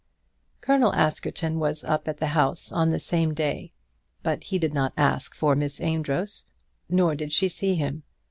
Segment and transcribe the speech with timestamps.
[0.61, 3.71] Colonel Askerton was up at the house on the same day,
[4.23, 6.47] but he did not ask for Miss Amedroz,
[6.89, 8.01] nor did she see him.